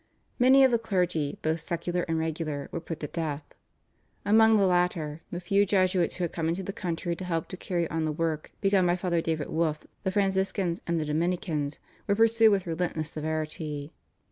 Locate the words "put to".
2.79-3.05